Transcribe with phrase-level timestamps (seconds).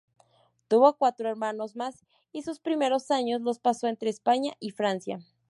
[0.67, 5.19] Tuvo cuatro hermanos más, y sus primeros años los pasó entre España y Francia.